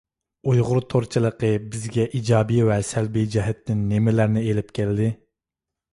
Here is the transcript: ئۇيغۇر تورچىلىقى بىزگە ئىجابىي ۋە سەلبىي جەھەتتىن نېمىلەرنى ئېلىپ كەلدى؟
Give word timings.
ئۇيغۇر 0.51 0.79
تورچىلىقى 0.93 1.51
بىزگە 1.75 2.07
ئىجابىي 2.21 2.65
ۋە 2.71 2.77
سەلبىي 2.89 3.31
جەھەتتىن 3.37 3.87
نېمىلەرنى 3.93 4.47
ئېلىپ 4.49 4.75
كەلدى؟ 4.81 5.15